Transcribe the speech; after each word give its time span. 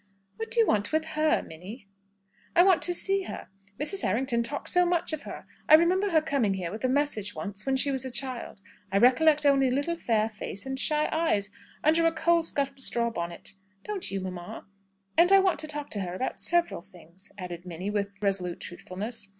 "What 0.37 0.49
do 0.49 0.59
you 0.59 0.65
want 0.65 0.91
with 0.91 1.05
her, 1.13 1.43
Minnie?" 1.43 1.87
"I 2.55 2.63
want 2.63 2.81
to 2.81 2.91
see 2.95 3.21
her. 3.25 3.49
Mrs. 3.79 4.03
Errington 4.03 4.41
talks 4.41 4.71
so 4.73 4.83
much 4.83 5.13
of 5.13 5.21
her. 5.25 5.45
I 5.69 5.75
remember 5.75 6.09
her 6.09 6.23
coming 6.23 6.55
here 6.55 6.71
with 6.71 6.83
a 6.83 6.89
message 6.89 7.35
once, 7.35 7.67
when 7.67 7.75
she 7.77 7.91
was 7.91 8.03
a 8.03 8.09
child. 8.09 8.61
I 8.91 8.97
recollect 8.97 9.45
only 9.45 9.67
a 9.67 9.71
little 9.71 9.95
fair 9.95 10.27
face 10.27 10.65
and 10.65 10.79
shy 10.79 11.07
eyes, 11.11 11.51
under 11.83 12.07
a 12.07 12.11
coal 12.11 12.41
scuttle 12.41 12.77
straw 12.81 13.11
bonnet. 13.11 13.53
Don't 13.83 14.09
you, 14.09 14.19
mamma? 14.21 14.65
And 15.19 15.31
I 15.31 15.37
want 15.37 15.59
to 15.59 15.67
talk 15.67 15.91
to 15.91 15.99
her 15.99 16.15
about 16.15 16.41
several 16.41 16.81
things," 16.81 17.31
added 17.37 17.63
Minnie, 17.67 17.91
with 17.91 18.23
resolute 18.23 18.59
truthfulness. 18.59 19.29